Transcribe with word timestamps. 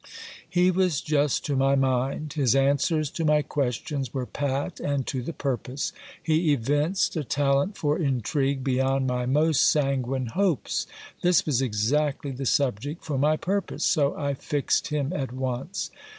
He 0.49 0.71
was 0.71 0.99
just 0.99 1.45
to 1.45 1.55
my 1.55 1.75
mind. 1.75 2.33
His 2.33 2.55
answers 2.55 3.11
to 3.11 3.23
my 3.23 3.43
questions 3.43 4.11
were 4.15 4.25
pat 4.25 4.79
and 4.79 5.05
to 5.05 5.21
the 5.21 5.31
purpose: 5.31 5.93
he 6.23 6.53
evinced 6.53 7.15
a 7.15 7.23
talent 7.23 7.77
for 7.77 7.99
intrigue 7.99 8.63
beyond 8.63 9.05
my 9.05 9.27
most 9.27 9.61
sanguine 9.69 10.25
hopes. 10.33 10.87
This 11.21 11.45
was 11.45 11.61
exactly 11.61 12.31
the 12.31 12.47
subject 12.47 13.05
for 13.05 13.19
my 13.19 13.37
purpose; 13.37 13.85
so 13.85 14.17
I 14.17 14.33
fixed 14.33 14.87
him 14.87 15.13
at 15.13 15.31
once. 15.31 15.91